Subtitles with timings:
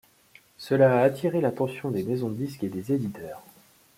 [0.57, 3.43] Cela a attiré l'attention des maisons de disques et des éditeurs.